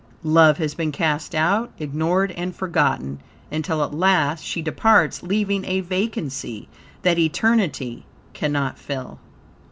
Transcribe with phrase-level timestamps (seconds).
[0.23, 3.19] Love has been cast out, ignored and forgotten
[3.51, 6.67] until at last she departs, leaving a vacancy,
[7.03, 8.03] that eternity
[8.33, 9.19] cannot fill.